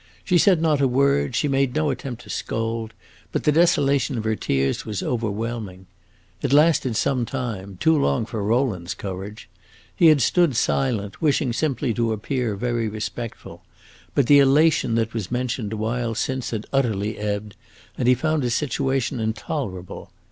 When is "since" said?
16.15-16.49